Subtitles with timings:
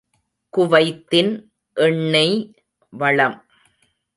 [0.53, 1.31] குவைத்தின்
[1.77, 2.35] எண்ணெய்
[2.93, 3.37] வளம்!